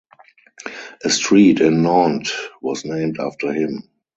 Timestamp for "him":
3.53-3.83